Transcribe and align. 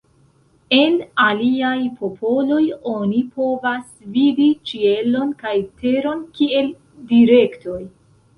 En 0.75 0.95
aliaj 1.25 1.73
popoloj 1.99 2.61
oni 2.93 3.21
povas 3.35 3.85
vidi 4.17 4.49
ĉielon 4.71 5.37
kaj 5.45 5.53
teron 5.85 6.25
kiel 6.41 6.73
direktoj. 7.15 7.79